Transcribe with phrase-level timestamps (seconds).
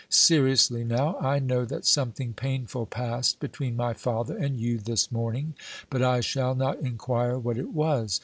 [0.09, 5.53] Seriously, now, I know that something painful passed between my father and you this morning,
[5.91, 8.19] but I shall not inquire what it was.